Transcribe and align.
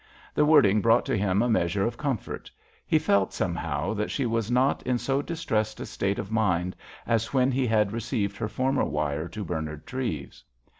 The 0.33 0.45
wording 0.45 0.81
brought 0.81 1.05
to 1.05 1.15
him 1.15 1.43
a 1.43 1.47
measure 1.47 1.85
of 1.85 1.95
comfort; 1.95 2.49
he 2.87 2.97
felt, 2.97 3.33
somehow, 3.33 3.93
that 3.93 4.09
she 4.09 4.25
was 4.25 4.49
not 4.49 4.81
in 4.81 4.97
so 4.97 5.21
distressed 5.21 5.79
a 5.79 5.85
state 5.85 6.17
of 6.17 6.31
mind 6.31 6.75
as 7.05 7.35
when 7.35 7.51
he 7.51 7.67
had 7.67 7.91
received 7.93 8.35
her 8.37 8.47
former 8.49 8.83
wire 8.83 9.27
to 9.27 9.43
Bernard 9.45 9.85
Treves. 9.85 10.43